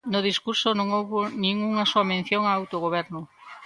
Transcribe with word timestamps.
No 0.13 0.19
discurso 0.29 0.67
non 0.73 0.87
houbo 0.95 1.19
nin 1.41 1.55
unha 1.69 1.85
soa 1.91 2.09
mención 2.11 2.41
ao 2.45 2.55
autogoberno. 2.59 3.19